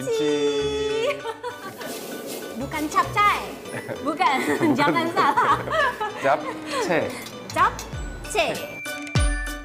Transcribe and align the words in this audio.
Kimchi. 0.00 0.32
Bukan 2.60 2.82
capcay. 2.88 3.40
Bukan, 4.06 4.36
jangan 4.72 5.06
salah. 5.12 5.60
Japchae. 6.24 7.12
Capcay. 7.52 8.52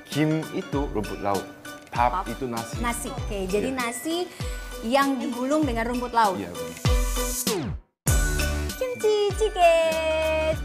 Kim 0.04 0.44
itu 0.52 0.80
rumput 0.92 1.20
laut. 1.24 1.44
Pap, 1.88 2.12
Pap. 2.12 2.26
itu 2.28 2.52
nasi. 2.52 2.76
Nasi. 2.84 3.08
Oke, 3.16 3.48
jadi 3.48 3.72
Iya. 3.72 3.80
nasi 3.80 4.28
yang 4.84 5.16
digulung 5.16 5.64
dengan 5.64 5.88
rumput 5.88 6.12
laut. 6.12 6.36
Iya. 6.36 6.52
benar. 6.52 7.72
Kimchi 8.76 9.16
chicken. 9.40 10.56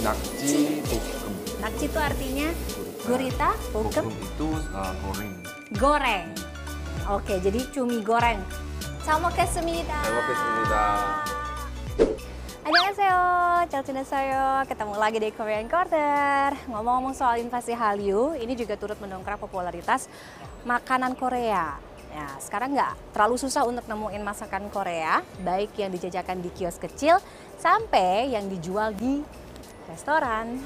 Nakji 0.00 0.84
bokem. 0.84 1.32
Nakji 1.60 1.84
itu 1.88 1.98
artinya 2.00 2.48
gurita, 3.00 3.50
Bokem 3.72 4.06
itu 4.12 4.48
uh, 4.72 4.92
goreng. 5.00 5.32
goreng. 5.76 6.39
Oke, 7.10 7.42
jadi 7.42 7.58
cumi 7.74 8.06
goreng. 8.06 8.38
Sama 9.02 9.34
kesemida. 9.34 9.98
Sama 9.98 10.22
kesemida. 10.30 10.82
Annyeonghaseyo, 12.62 13.22
Chalcina 13.66 14.06
Sayo, 14.06 14.62
ketemu 14.70 14.94
lagi 14.94 15.18
di 15.18 15.34
Korean 15.34 15.66
Corner. 15.66 16.54
Ngomong-ngomong 16.70 17.10
soal 17.18 17.42
invasi 17.42 17.74
Hallyu, 17.74 18.38
ini 18.38 18.54
juga 18.54 18.78
turut 18.78 18.94
mendongkrak 19.02 19.42
popularitas 19.42 20.06
makanan 20.62 21.18
Korea. 21.18 21.82
Nah, 22.14 22.38
sekarang 22.38 22.78
nggak 22.78 23.10
terlalu 23.10 23.42
susah 23.42 23.66
untuk 23.66 23.90
nemuin 23.90 24.22
masakan 24.22 24.70
Korea, 24.70 25.18
baik 25.42 25.74
yang 25.82 25.90
dijajakan 25.90 26.38
di 26.38 26.54
kios 26.54 26.78
kecil 26.78 27.18
sampai 27.58 28.38
yang 28.38 28.46
dijual 28.46 28.94
di 28.94 29.18
restoran. 29.90 30.62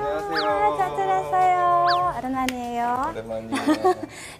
안녕하세요. 0.00 0.08
안녕하세요. 0.08 0.76
잘 0.78 0.88
지냈어요. 0.96 1.60
오랜만이에요. 2.16 2.86
오랜만이에요. 3.12 3.94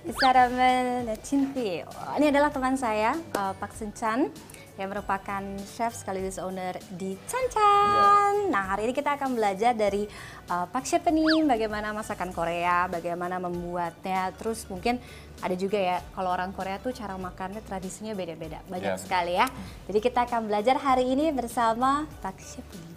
Di 0.09 0.12
Saramen 0.17 1.12
Cinti. 1.20 1.84
Ini 2.17 2.25
adalah 2.33 2.48
teman 2.48 2.73
saya, 2.73 3.12
eh, 3.12 3.53
Pak 3.61 3.77
Senchan, 3.77 4.33
yang 4.81 4.89
merupakan 4.89 5.42
chef 5.69 5.92
sekaligus 5.92 6.41
owner 6.41 6.81
di 6.89 7.20
Chan 7.29 7.45
Chan. 7.53 8.48
Nah, 8.48 8.65
hari 8.73 8.89
ini 8.89 8.97
kita 8.97 9.20
akan 9.20 9.37
belajar 9.37 9.77
dari 9.77 10.09
eh, 10.48 10.67
Pak 10.73 10.84
Chef 10.89 11.05
ini 11.05 11.45
bagaimana 11.45 11.92
masakan 11.92 12.33
Korea, 12.33 12.89
bagaimana 12.89 13.37
membuatnya. 13.37 14.33
Terus 14.41 14.65
mungkin 14.73 14.97
ada 15.45 15.53
juga 15.53 15.77
ya, 15.77 16.01
kalau 16.17 16.33
orang 16.33 16.56
Korea 16.56 16.81
tuh 16.81 16.97
cara 16.97 17.12
makannya 17.20 17.61
tradisinya 17.61 18.17
beda-beda. 18.17 18.65
Banyak 18.73 18.89
Ya. 18.89 18.97
sekali 18.97 19.37
ya. 19.37 19.45
Jadi 19.84 19.98
kita 20.01 20.25
akan 20.25 20.48
belajar 20.48 20.81
hari 20.81 21.12
ini 21.12 21.29
bersama 21.29 22.09
Pak 22.25 22.41
Chef 22.41 22.65
ini. 22.73 22.90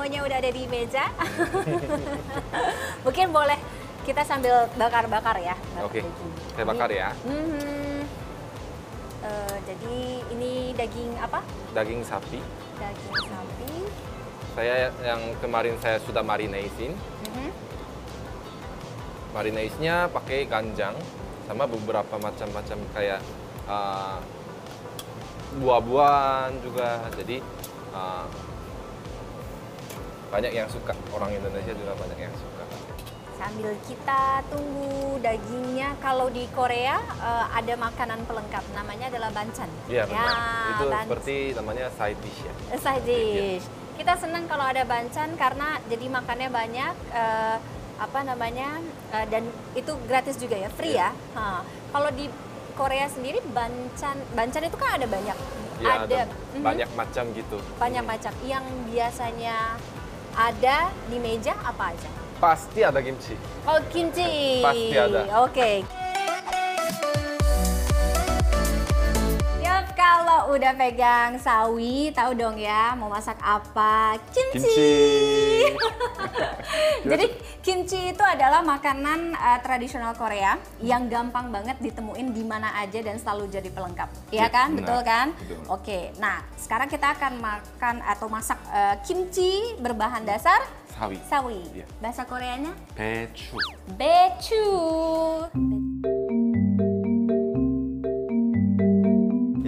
Semuanya 0.00 0.24
udah 0.24 0.38
ada 0.40 0.48
di 0.48 0.64
meja. 0.64 1.12
Mungkin 3.04 3.36
boleh 3.36 3.60
kita 4.08 4.24
sambil 4.24 4.64
bakar-bakar 4.80 5.36
ya. 5.44 5.52
Oke, 5.84 6.00
daging. 6.00 6.32
saya 6.56 6.64
bakar 6.64 6.88
ya. 6.88 7.12
Mhm. 7.28 8.00
Eh, 9.20 9.56
jadi 9.68 9.96
ini 10.32 10.72
daging 10.72 11.20
apa? 11.20 11.44
Daging 11.76 12.00
sapi. 12.00 12.40
Daging 12.80 13.12
sapi. 13.28 13.72
Saya 14.56 14.88
yang 15.04 15.20
kemarin 15.44 15.76
saya 15.84 16.00
sudah 16.00 16.24
marinasin. 16.24 16.96
Mhm. 17.28 17.52
Marinasinya 19.36 20.08
pakai 20.08 20.48
ganjang 20.48 20.96
sama 21.44 21.68
beberapa 21.68 22.16
macam-macam 22.16 22.78
kayak 22.96 23.20
uh, 23.68 24.16
buah-buahan 25.60 26.56
juga. 26.64 27.04
Jadi 27.20 27.44
uh, 27.92 28.48
banyak 30.30 30.52
yang 30.52 30.68
suka. 30.70 30.94
Orang 31.10 31.30
Indonesia 31.30 31.72
juga 31.72 31.92
banyak 31.94 32.18
yang 32.20 32.34
suka. 32.34 32.64
Sambil 33.34 33.72
kita 33.88 34.44
tunggu 34.46 35.16
dagingnya, 35.18 35.96
kalau 35.98 36.28
di 36.28 36.44
Korea 36.52 37.00
eh, 37.00 37.46
ada 37.50 37.74
makanan 37.74 38.22
pelengkap, 38.24 38.64
namanya 38.72 39.08
adalah 39.08 39.32
banchan. 39.32 39.68
Iya 39.88 40.04
benar. 40.06 40.28
Itu 40.70 40.84
banchan. 40.86 41.04
seperti 41.08 41.34
namanya 41.56 41.86
side 41.90 42.20
dish 42.20 42.40
ya. 42.40 42.52
side 42.78 43.04
dish. 43.04 43.64
Kita 43.96 44.16
senang 44.16 44.44
kalau 44.44 44.64
ada 44.64 44.84
banchan 44.84 45.36
karena 45.36 45.76
jadi 45.88 46.06
makannya 46.08 46.48
banyak 46.48 46.94
eh, 47.12 47.56
apa 48.00 48.20
namanya 48.24 48.80
eh, 49.12 49.26
dan 49.28 49.44
itu 49.72 49.92
gratis 50.04 50.36
juga 50.36 50.56
ya, 50.56 50.68
free 50.70 50.94
Iya. 50.94 51.10
ya. 51.12 51.36
Ha. 51.36 51.60
Kalau 51.90 52.10
di 52.12 52.28
Korea 52.76 53.08
sendiri 53.08 53.40
banchan 53.50 54.20
banchan 54.32 54.64
itu 54.64 54.76
kan 54.76 55.00
ada 55.00 55.04
banyak. 55.04 55.36
Ya, 55.80 56.04
ada 56.04 56.28
Mhm, 56.52 56.60
banyak 56.60 56.88
macam 56.92 57.24
gitu. 57.32 57.56
banyak 57.76 58.04
macam. 58.04 58.32
Yang 58.44 58.64
biasanya 58.92 59.80
ada 60.34 60.90
di 61.10 61.18
meja 61.18 61.54
apa 61.62 61.94
aja? 61.94 62.10
Pasti 62.40 62.80
ada 62.80 63.04
kimchi. 63.04 63.36
Oh, 63.68 63.80
kimchi. 63.92 64.64
Pasti 64.64 64.96
ada. 64.96 65.44
Oke. 65.44 65.84
Yup, 65.84 65.99
udah 70.52 70.72
pegang 70.72 71.36
sawi, 71.36 72.10
tahu 72.10 72.32
dong 72.32 72.54
ya 72.54 72.92
mau 72.92 73.06
masak 73.06 73.38
apa? 73.38 74.18
Kimchi. 74.28 74.58
Kimchi. 74.58 74.94
Jadi 77.10 77.26
kimchi 77.60 78.00
itu 78.10 78.20
adalah 78.20 78.60
makanan 78.60 79.32
eh, 79.32 79.58
tradisional 79.60 80.12
Korea 80.12 80.54
yang 80.78 81.06
gampang 81.06 81.48
banget 81.48 81.78
ditemuin 81.78 82.30
di 82.30 82.42
mana 82.42 82.76
aja 82.76 83.00
dan 83.00 83.16
selalu 83.16 83.48
jadi 83.48 83.68
pelengkap. 83.68 84.08
Iya 84.28 84.40
Ya, 84.40 84.46
kan? 84.48 84.68
benar. 84.72 84.80
Betul 84.82 85.00
kan? 85.02 85.26
Betul. 85.36 85.58
Oke. 85.66 85.98
Nah, 86.16 86.40
sekarang 86.54 86.86
kita 86.86 87.12
akan 87.12 87.32
makan 87.36 87.96
atau 88.02 88.26
masak 88.26 88.58
eh, 88.68 88.96
kimchi 89.02 89.50
berbahan 89.76 90.22
dasar 90.22 90.60
Sawi. 90.90 91.16
sawi. 91.24 91.60
Iya. 91.72 91.86
Bahasa 91.98 92.22
Koreanya 92.24 92.72
배추. 92.92 93.56
becu. 93.90 94.68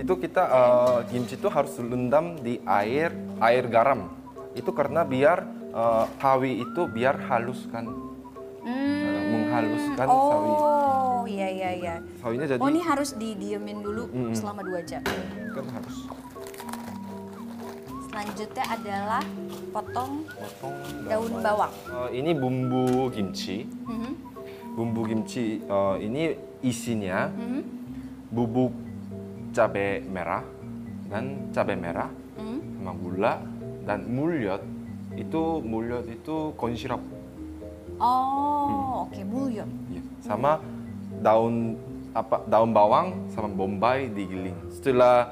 Itu 0.03 0.19
kita 0.19 0.43
eh, 0.43 0.99
kimchi 1.15 1.39
itu 1.39 1.47
harus 1.47 1.79
rendam 1.79 2.35
di 2.43 2.59
air 2.67 3.15
air 3.39 3.65
garam. 3.71 4.11
Itu 4.59 4.75
karena 4.75 5.07
biar 5.07 5.47
eh, 5.71 6.05
sawi 6.19 6.59
itu 6.59 6.91
biar 6.91 7.23
haluskan 7.31 7.87
eh, 8.67 9.23
menghaluskan 9.31 10.07
sawi. 10.11 10.51
Oh, 10.59 11.23
iya 11.23 11.47
iya 11.47 11.71
iya. 11.79 11.95
Sawinya 12.19 12.51
jadi 12.51 12.59
Oh, 12.59 12.67
ini 12.67 12.83
harus 12.83 13.15
didiemin 13.15 13.79
dulu 13.79 14.11
Mm-mm. 14.11 14.35
selama 14.35 14.67
dua 14.67 14.83
jam. 14.83 15.07
kan 15.55 15.67
harus 15.71 15.97
Selanjutnya 18.13 18.65
adalah 18.69 19.23
potong 19.73 20.27
potong 20.29 20.77
daun 21.07 21.33
bawang. 21.41 21.73
Eh, 22.11 22.21
ini 22.21 22.31
bumbu 22.35 23.09
kimchi. 23.15 23.65
Mhm, 23.87 24.13
Bumbu 24.75 25.01
kimchi 25.07 25.63
eh, 25.63 25.97
ini 26.03 26.35
isinya 26.61 27.31
mhm, 27.31 27.61
bubuk 28.35 28.73
cabai 29.53 30.03
merah 30.03 30.43
dan 31.07 31.53
cabai 31.53 31.77
merah 31.77 32.09
mhm. 32.37 32.59
sama 32.81 32.93
gula 32.97 33.33
dan 33.85 34.09
mulyot 34.09 34.63
itu 35.15 35.43
mulyot 35.61 36.09
itu 36.09 36.57
corn 36.57 36.75
syrup 36.75 37.03
Oh, 38.03 39.07
oke 39.07 39.21
bulyon. 39.23 39.69
Iya. 39.87 40.03
sama 40.27 40.59
daun 41.23 41.79
apa 42.11 42.43
daun 42.51 42.75
bawang 42.75 43.31
sama 43.31 43.47
bombay 43.47 44.11
digiling 44.11 44.59
setelah 44.75 45.31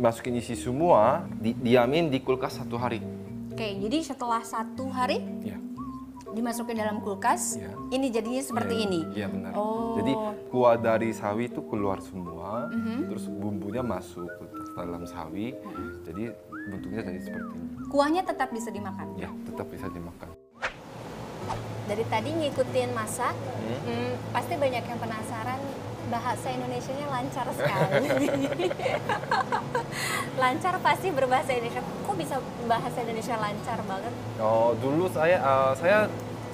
masukin 0.00 0.40
isi 0.40 0.56
semua 0.56 1.28
di- 1.36 1.52
diamin 1.52 2.08
di 2.08 2.22
kulkas 2.22 2.56
satu 2.58 2.80
hari 2.80 3.02
Oke, 3.52 3.76
jadi 3.76 4.00
setelah 4.00 4.40
satu 4.40 4.88
hari 4.88 5.20
ya 5.44 5.60
dimasukin 6.32 6.74
dalam 6.74 6.98
kulkas, 6.98 7.54
Iya. 7.54 7.70
ini 7.90 8.06
jadinya 8.08 8.40
seperti 8.40 8.74
Iya, 8.74 8.82
ini. 8.82 9.00
iya 9.14 9.26
benar 9.26 9.52
Oh. 9.52 9.94
jadi 9.94 10.12
kuah 10.48 10.74
dari 10.74 11.12
sawi 11.12 11.46
itu 11.46 11.60
keluar 11.62 12.00
semua 12.00 12.66
Mhm. 12.66 13.06
terus 13.06 13.24
bumbunya 13.26 13.80
masuk 13.80 14.26
ke 14.26 14.44
dalam 14.74 15.04
sawi 15.04 15.52
jadi 16.02 16.32
bentuknya 16.66 17.02
jadi 17.02 17.20
seperti 17.22 17.50
ini 17.50 17.68
Kuahnya 17.86 18.22
tetap 18.22 18.48
bisa 18.48 18.68
dimakan. 18.68 19.06
ya 19.14 19.28
tetap 19.44 19.68
bisa 19.68 19.86
dimakan 19.86 20.32
Dari 21.82 22.06
tadi 22.06 22.30
ngikutin 22.32 22.94
masak, 22.94 23.34
Hmm. 23.34 23.80
hmm, 23.82 24.10
pasti 24.30 24.54
banyak 24.54 24.80
yang 24.80 24.98
penasaran 24.98 25.58
bahasa 26.08 26.48
Indonesianya 26.48 27.06
lancar 27.06 27.46
sekali. 27.52 28.08
lancar 30.42 30.74
pasti 30.80 31.08
berbahasa 31.10 31.50
Indonesia. 31.52 31.82
Kok 32.02 32.14
bisa 32.16 32.34
bahasa 32.64 32.96
Indonesia 32.98 33.34
lancar 33.36 33.78
banget? 33.84 34.12
Oh, 34.38 34.72
dulu 34.74 35.06
saya 35.08 35.36
eh, 35.36 35.72
saya 35.76 35.98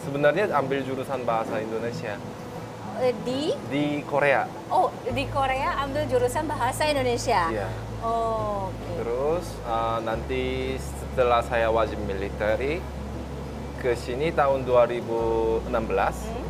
sebenarnya 0.03 0.51
ambil 0.53 0.83
jurusan 0.83 1.23
bahasa 1.23 1.59
Indonesia 1.59 2.15
Eh, 2.99 3.15
Di 3.23 3.55
di 3.71 4.03
Korea. 4.03 4.43
oh 4.69 4.91
di 5.07 5.23
Korea 5.31 5.79
ambil 5.81 6.05
jurusan 6.11 6.45
bahasa 6.45 6.85
Indonesia. 6.85 7.47
Iya. 7.47 7.69
Oh, 8.03 8.69
oke. 8.69 8.85
Terus 8.99 9.47
eh, 9.63 9.99
nanti 10.03 10.43
setelah 10.77 11.41
saya 11.41 11.71
wajib 11.71 11.97
militer, 12.03 12.59
ke 13.79 13.95
sini 13.95 14.35
tahun 14.35 14.67
2016 14.67 15.71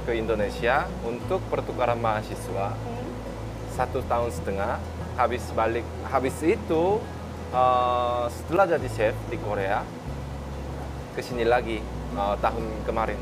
ke 0.09 0.17
Indonesia 0.17 0.89
untuk 1.05 1.45
pertukaran 1.53 2.01
mahasiswa 2.01 2.73
satu 3.77 4.01
tahun 4.09 4.33
setengah. 4.33 4.81
Habis 5.21 5.45
balik, 5.53 5.85
habis 6.09 6.37
itu 6.41 7.03
eh, 7.53 8.25
setelah 8.33 8.65
jadi 8.65 8.89
chef 8.89 9.15
di 9.29 9.37
Korea 9.37 9.85
ke 11.13 11.21
sini 11.21 11.45
lagi 11.45 11.85
eh, 12.17 12.35
tahun 12.41 12.65
kemarin. 12.89 13.21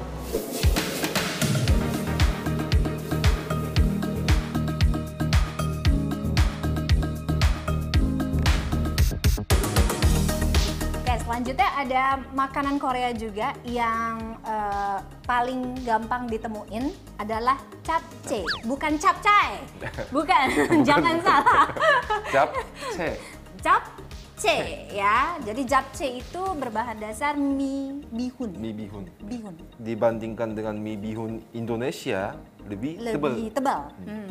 Selanjutnya 11.27 11.69
ada 11.75 12.03
makanan 12.39 12.79
Korea 12.79 13.11
juga 13.11 13.51
yang 13.67 14.39
eh, 14.47 14.99
paling 15.27 15.75
gampang 15.83 16.31
ditemuin 16.31 16.95
adalah 17.19 17.59
capcay, 17.83 18.47
bukan 18.63 18.95
capcay, 18.95 19.59
bukan, 20.15 20.47
jangan 20.89 21.19
salah. 21.27 21.67
Japchae. 22.35 23.19
Japchae 23.59 24.95
ya, 24.95 25.35
jadi 25.43 25.63
japchae 25.67 26.23
itu 26.23 26.43
berbahan 26.55 27.03
dasar 27.03 27.35
mie 27.35 28.07
bihun. 28.15 28.55
mie 28.55 28.71
bihun. 28.71 29.05
Bihun 29.27 29.55
Dibandingkan 29.83 30.55
dengan 30.55 30.79
mie 30.79 30.95
bihun 30.95 31.43
Indonesia 31.51 32.39
lebih, 32.71 33.03
tebal. 33.03 33.35
lebih 33.35 33.47
tebal. 33.51 33.83
Hmm. 34.07 34.31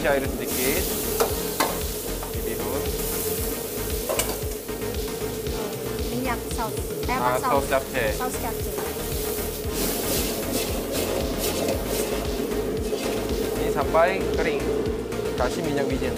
Kasih 0.00 0.16
air 0.16 0.24
sedikit. 0.32 0.84
Mie 2.32 2.40
bihun. 2.40 2.82
Minyak 6.08 6.40
saus, 6.56 6.72
eh, 7.04 7.16
apa 7.20 7.28
Ah, 7.28 7.36
saus 7.36 7.68
japchae. 7.68 8.08
Saus 8.16 8.32
japchae. 8.40 8.80
Ini 13.60 13.68
sampai 13.76 14.24
kering. 14.40 14.64
Kasih 15.36 15.68
minyak 15.68 15.84
wijen. 15.84 16.16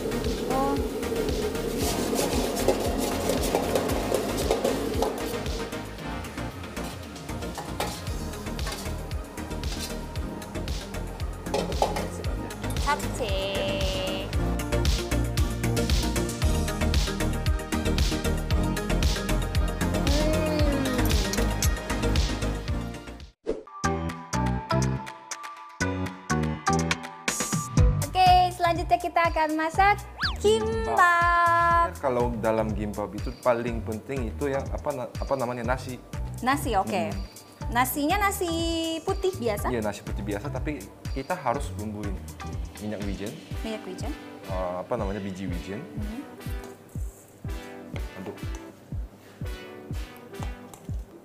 Kita 29.22 29.38
akan 29.38 29.50
masak 29.54 29.96
kimbap. 30.42 31.94
Kalau 32.02 32.34
dalam 32.42 32.74
gimbap 32.74 33.06
itu 33.14 33.30
paling 33.38 33.78
penting 33.86 34.34
itu 34.34 34.50
yang 34.50 34.66
apa 34.74 35.06
apa 35.14 35.34
namanya 35.38 35.62
nasi. 35.62 35.94
Nasi, 36.42 36.74
oke. 36.74 37.14
Nasinya 37.70 38.18
nasi 38.18 38.50
putih 39.06 39.30
biasa, 39.38 39.70
Iya 39.70 39.78
nasi 39.78 40.02
putih 40.02 40.26
biasa 40.26 40.50
tapi 40.50 40.82
kita 41.14 41.38
harus 41.38 41.70
bumbuin 41.78 42.10
minyak 42.82 42.98
wijen, 43.06 43.30
minyak 43.62 43.86
wijen. 43.86 44.10
eh, 44.50 44.74
apa 44.82 44.94
namanya 44.98 45.22
biji 45.22 45.46
wijen. 45.46 45.78
Aduk. 48.18 48.34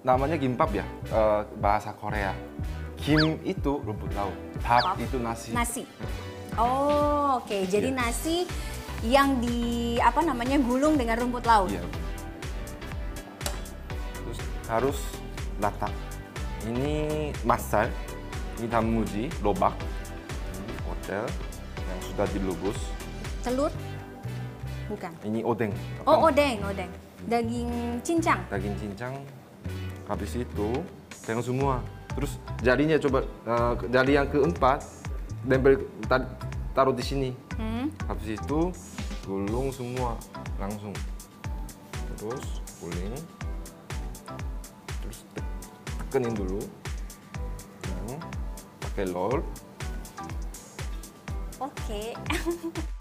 Namanya 0.05 0.37
gimbap 0.37 0.69
ya 0.69 0.85
eh, 1.09 1.41
bahasa 1.57 1.97
Korea. 1.97 2.37
Kim 3.01 3.41
itu 3.41 3.81
rumput 3.81 4.13
laut, 4.13 4.37
pap 4.61 4.93
Pap. 4.93 5.01
itu 5.01 5.17
nasi. 5.17 5.49
Nasi. 5.49 5.81
Oh, 6.57 7.37
oke. 7.37 7.57
Jadi 7.65 7.89
Iya. 7.89 7.97
nasi 7.97 8.37
yang 9.05 9.37
di 9.37 9.57
apa 9.97 10.21
namanya 10.21 10.57
gulung 10.57 10.97
dengan 10.97 11.17
rumput 11.17 11.45
laut. 11.45 11.69
Iya. 11.69 11.85
Terus 14.13 14.39
harus 14.67 14.97
latak. 15.57 15.93
Ini 16.65 16.93
masal, 17.41 17.87
ini 18.57 18.67
damuji, 18.67 19.29
lobak, 19.39 19.77
ini 20.57 20.73
hotel 20.83 21.23
yang 21.77 21.99
sudah 22.03 22.25
dilubus. 22.27 22.77
Telur? 23.39 23.71
Bukan. 24.89 25.11
Ini 25.21 25.39
odeng. 25.43 25.71
apa 26.01 26.07
Oh, 26.07 26.27
odeng, 26.27 26.57
odeng. 26.63 26.91
Daging 27.27 27.69
cincang. 28.01 28.39
daging 28.47 28.75
cincang 28.77 29.13
habis 30.07 30.31
itu 30.33 30.69
tengok 31.27 31.43
semua 31.43 31.83
terus 32.15 32.39
jadinya 32.63 32.95
coba 32.95 33.19
eh, 33.43 33.73
jari 33.91 34.15
yang 34.15 34.27
keempat 34.31 34.79
nempel 35.43 35.75
ta- 36.07 36.23
taruh 36.77 36.93
di 36.93 37.01
sini 37.01 37.33
Hmm. 37.57 37.89
habis 38.05 38.37
itu 38.37 38.69
gulung 39.25 39.73
semua 39.73 40.13
langsung 40.61 40.93
terus 42.13 42.61
guling 42.77 43.17
terus 45.01 45.25
te- 45.33 45.49
tekenin 46.05 46.37
dulu 46.37 46.61
Hmm, 47.89 48.21
pakai 48.77 49.09
lol 49.09 49.41
Oke. 51.57 52.13
Dah. 52.13 52.45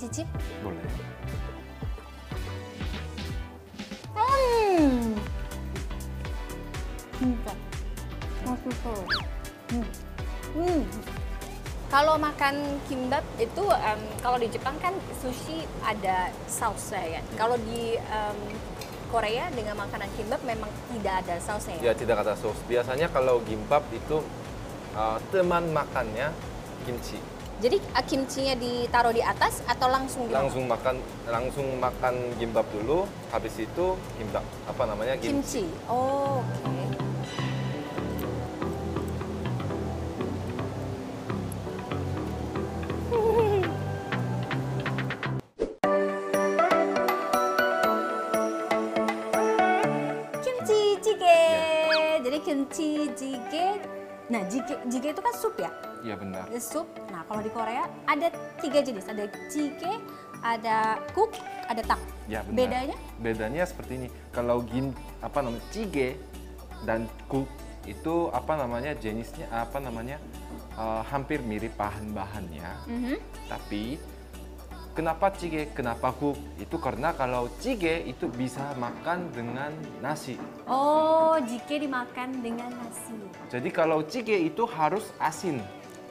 Hmm. 0.00 0.08
Hmm. 9.70 9.86
Hmm. 10.56 10.82
Kalau 11.90 12.14
makan 12.16 12.54
kimbap 12.88 13.26
itu 13.36 13.64
em, 13.66 14.00
kalau 14.22 14.38
di 14.38 14.48
Jepang 14.48 14.78
kan 14.80 14.94
sushi 15.20 15.66
ada 15.84 16.32
sausnya 16.48 17.18
ya. 17.18 17.20
Kalau 17.36 17.60
di 17.60 17.98
em, 17.98 18.38
Korea 19.10 19.50
dengan 19.50 19.74
makanan 19.74 20.06
kimbap 20.14 20.38
memang 20.46 20.70
tidak 20.94 21.26
ada 21.26 21.34
sausnya 21.42 21.74
ya. 21.82 21.90
ya 21.90 21.92
tidak 21.98 22.22
kata 22.22 22.38
saus 22.38 22.54
biasanya 22.70 23.10
kalau 23.10 23.42
gimbap 23.42 23.82
itu 23.90 24.22
eh, 24.94 25.18
teman 25.34 25.66
makannya 25.74 26.30
kimchi 26.86 27.18
Jadi 27.60 27.76
eh, 27.76 28.04
kimchinya 28.08 28.56
ditaruh 28.56 29.12
di 29.12 29.20
atas 29.20 29.60
atau 29.68 29.92
langsung 29.92 30.24
di 30.24 30.32
langsung 30.32 30.64
makan 30.64 30.96
langsung 31.28 31.76
makan 31.76 32.32
gimbap 32.40 32.64
dulu 32.72 33.04
habis 33.28 33.52
itu 33.60 34.00
gimbap 34.16 34.40
apa 34.64 34.82
namanya 34.88 35.20
kimchi, 35.20 35.68
kimchi. 35.68 35.84
Oh, 35.84 36.40
oke. 36.40 36.72
kimchi 50.40 50.96
jjigae. 51.04 52.24
Jadi 52.24 52.40
kimchi 52.40 53.12
jjigae. 53.12 53.99
Nah, 54.30 54.46
jjigae, 54.46 54.78
jjigae 54.86 55.10
itu 55.10 55.20
kan 55.20 55.34
sup 55.34 55.54
ya? 55.58 55.70
iya 56.00 56.14
benar 56.14 56.46
sup. 56.56 56.86
Nah, 57.10 57.26
kalau 57.26 57.42
di 57.42 57.50
Korea 57.50 57.84
ada 58.06 58.30
tiga 58.56 58.80
jenis. 58.80 59.04
Ada 59.04 59.26
jjigae, 59.50 59.98
ada 60.40 60.96
kuk, 61.12 61.34
ada 61.66 61.82
tak. 61.84 62.00
ya 62.24 62.40
benar 62.46 62.54
Bedanya? 62.56 62.96
bedanya 63.18 63.62
seperti 63.66 63.92
ini 63.98 64.08
kalau 64.30 64.62
gim 64.62 64.94
apa 65.18 65.42
namanya 65.42 65.66
jjigae 65.68 66.14
dan 66.86 67.10
kuk 67.26 67.50
itu 67.82 68.30
apa 68.30 68.54
namanya 68.54 68.94
jenisnya 68.94 69.50
apa 69.50 69.76
namanya 69.76 70.16
eh, 70.72 71.02
hampir 71.10 71.42
mirip 71.42 71.74
bahan-bahannya 71.74 72.70
Mhm. 72.86 73.16
tapi 73.50 73.98
kenapa 74.90 75.30
jjigae 75.30 75.70
kenapa 75.70 76.10
kuk 76.10 76.34
itu 76.56 76.76
karena 76.76 77.12
kalau 77.12 77.46
jjigae 77.58 78.04
itu 78.04 78.26
bisa 78.28 78.74
makan 78.76 79.30
dengan 79.30 79.70
nasi 80.00 80.34
Oh, 80.66 81.38
jjigae 81.40 81.82
dimakan 81.82 82.42
dengan 82.42 82.70
nasi. 82.74 83.14
jadi 83.48 83.68
kalau 83.70 84.02
jjigae 84.02 84.44
itu 84.44 84.66
harus 84.66 85.06
asin 85.18 85.62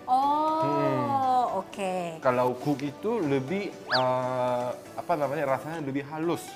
Oh, 0.09 0.65
Hmm. 0.65 1.61
oke. 1.61 2.17
Kalau 2.17 2.57
kuk 2.57 2.81
itu 2.81 3.21
lebih 3.21 3.69
eh, 3.69 4.67
apa 4.73 5.13
namanya 5.13 5.53
rasanya 5.53 5.85
lebih 5.85 6.01
halus. 6.09 6.49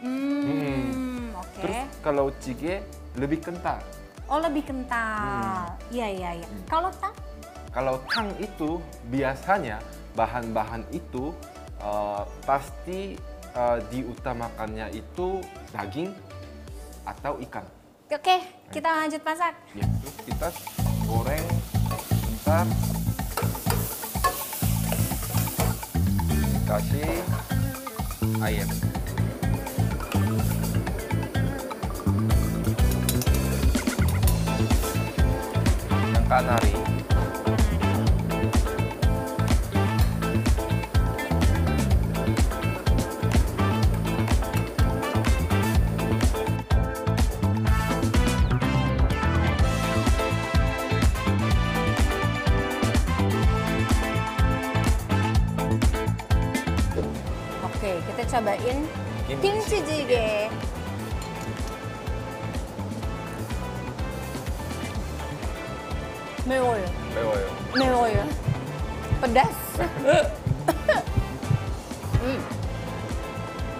Hmm, 0.00 1.28
oke. 1.36 1.60
Terus 1.60 1.84
kalau 2.00 2.32
jjigae 2.40 2.80
lebih 3.14 3.44
kental. 3.44 3.76
Oh 4.24 4.40
lebih 4.40 4.64
kental. 4.64 5.68
Iya 5.92 6.08
iya 6.08 6.30
iya. 6.40 6.46
Kalau 6.64 6.88
tang? 6.96 7.12
Kalau 7.76 8.00
tang 8.08 8.32
itu 8.40 8.80
biasanya 9.12 9.84
bahan-bahan 10.16 10.88
itu 10.88 11.36
eh, 11.84 12.22
pasti 12.48 13.14
eh, 13.52 13.78
diutamakannya 13.92 14.88
itu 14.96 15.44
daging 15.76 16.10
atau 17.04 17.36
ikan. 17.44 17.64
Oke, 18.08 18.36
kita 18.72 18.88
lanjut 18.88 19.20
masak. 19.24 19.54
Ya, 19.76 19.86
terus 20.00 20.16
kita 20.24 20.48
goreng 21.04 21.46
bentar. 22.44 22.66
Kasih 26.64 27.12
ayam. 28.40 28.70
Yang 36.12 36.24
kanari. 36.28 36.93
kita 58.24 58.40
cobain 58.40 58.78
kimchi 59.28 59.84
jjigae. 59.84 60.48
Meoyo. 66.48 66.88
Meoyo. 67.12 67.48
Meoyo. 67.76 68.24
Pedas. 69.20 69.56
hmm. 72.24 72.40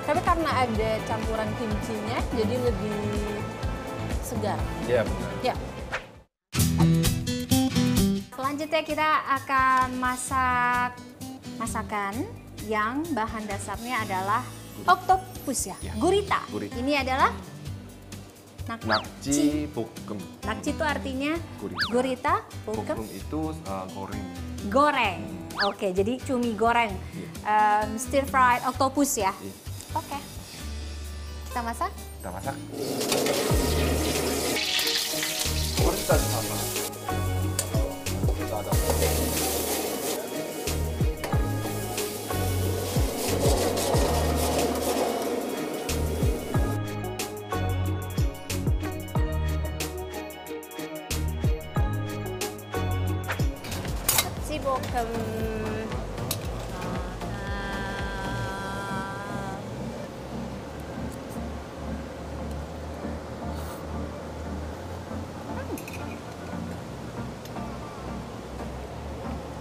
Tapi 0.05 0.21
karena 0.21 0.51
ada 0.53 0.91
campuran 1.09 1.49
kimchinya, 1.57 2.21
jadi 2.37 2.55
lebih 2.61 3.01
segar. 4.21 4.61
Iya 4.85 5.09
benar. 5.09 5.33
Ya. 5.41 5.55
Selanjutnya 8.29 8.83
kita 8.85 9.09
akan 9.41 9.89
masak 9.97 11.01
masakan 11.57 12.44
yang 12.65 13.05
bahan 13.11 13.45
dasarnya 13.45 14.03
adalah 14.03 14.43
oktopus 14.85 15.61
ya, 15.67 15.77
Ya, 15.81 15.93
gurita. 15.95 16.41
gurita. 16.49 16.75
Ini 16.75 16.93
adalah 17.01 17.31
nakci. 18.65 19.69
Bokem. 19.69 20.17
Nakci 20.43 20.71
itu 20.73 20.83
artinya 20.83 21.33
Gurita. 21.59 21.85
gurita, 21.87 22.35
bokem, 22.65 22.97
Bokem 22.97 22.99
itu 23.11 23.41
eh, 23.53 23.87
goreng. 23.93 24.25
goreng. 24.67 25.21
Oke, 25.63 25.93
jadi 25.93 26.19
cumi 26.19 26.53
goreng, 26.55 26.91
Iya. 26.91 27.29
Em, 27.85 27.95
stir 27.95 28.25
fried 28.25 28.65
octopus 28.65 29.15
ya. 29.17 29.31
Iya. 29.37 29.55
Oke, 29.95 30.19
kita 31.47 31.61
masak. 31.61 31.93
Kita 32.19 32.29
masak. 32.33 32.57
Kita 35.77 36.15
sama. 36.17 36.34
Bokem. 54.75 55.07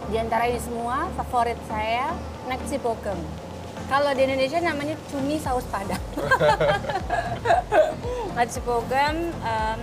Di 0.09 0.17
antara 0.17 0.49
ini 0.49 0.57
semua, 0.57 1.05
favorit 1.13 1.61
saya 1.69 2.17
nakci 2.49 2.81
bokem. 2.81 3.13
Kalau 3.85 4.17
di 4.17 4.25
Indonesia 4.25 4.57
namanya 4.65 4.97
cumi 5.13 5.37
saus 5.37 5.61
padang. 5.69 6.01
nakci 8.33 8.65
bokem, 8.65 9.29
em, 9.29 9.79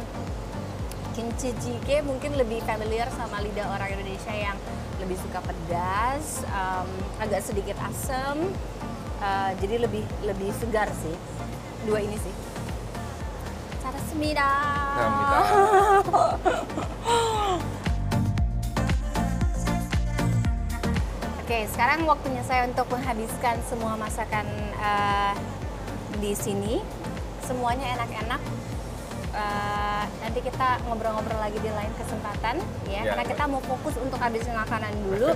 jjigae 1.39 2.03
mungkin 2.03 2.35
lebih 2.35 2.63
familiar 2.67 3.07
sama 3.15 3.39
lidah 3.43 3.71
orang 3.71 3.95
Indonesia 3.95 4.35
yang 4.35 4.57
lebih 5.01 5.17
suka 5.21 5.41
pedas, 5.41 6.45
em, 6.45 6.89
agak 7.21 7.41
sedikit 7.45 7.77
asam, 7.87 8.51
eh, 9.23 9.51
jadi 9.63 9.85
lebih 9.87 10.05
lebih 10.27 10.51
segar 10.59 10.89
sih. 10.91 11.17
Dua 11.89 12.01
ini 12.03 12.17
sih. 12.21 12.35
Sarasmida. 13.81 14.53
Kamsahamnida. 14.97 15.41
Oke, 21.43 21.67
sekarang 21.75 22.07
waktunya 22.07 22.47
saya 22.47 22.63
untuk 22.71 22.87
menghabiskan 22.95 23.59
semua 23.67 23.99
masakan 23.99 24.47
eh, 24.79 25.35
di 26.21 26.37
sini. 26.37 26.79
Semuanya 27.43 27.99
enak-enak. 27.99 28.39
Eh, 29.36 30.04
nanti 30.24 30.40
kita 30.40 30.80
ngobrol-ngobrol 30.88 31.40
lagi 31.44 31.60
di 31.60 31.68
lain 31.68 31.92
kesempatan, 32.00 32.56
ya. 32.88 33.04
Ya, 33.04 33.12
karena 33.12 33.24
baik. 33.28 33.32
kita 33.36 33.44
mau 33.52 33.62
fokus 33.68 33.96
untuk 34.00 34.16
habisin 34.16 34.56
makanan 34.56 34.96
dulu. 35.04 35.36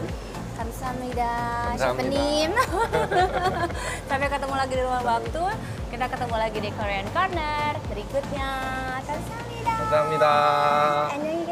Kamsahamnida, 0.56 1.36
Kamsahamnida. 1.76 1.84
Shepenim. 1.84 2.52
Sampai 4.12 4.28
ketemu 4.32 4.56
lagi 4.56 4.74
di 4.76 4.84
rumah 4.84 5.04
waktu. 5.04 5.44
Kita 5.92 6.06
ketemu 6.08 6.36
lagi 6.36 6.60
di 6.64 6.70
Korean 6.76 7.08
Corner 7.12 7.72
berikutnya. 7.92 8.50
Kamsahamnida. 9.04 9.50
감사합니다. 9.80 11.10
안녕히 11.12 11.46